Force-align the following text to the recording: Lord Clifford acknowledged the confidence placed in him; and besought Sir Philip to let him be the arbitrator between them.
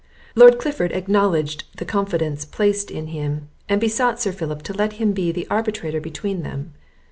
Lord 0.33 0.57
Clifford 0.57 0.93
acknowledged 0.93 1.65
the 1.77 1.85
confidence 1.85 2.43
placed 2.43 2.89
in 2.89 3.05
him; 3.09 3.49
and 3.69 3.79
besought 3.79 4.19
Sir 4.19 4.31
Philip 4.31 4.63
to 4.63 4.73
let 4.73 4.93
him 4.93 5.11
be 5.11 5.31
the 5.31 5.45
arbitrator 5.47 6.01
between 6.01 6.41
them. 6.41 6.73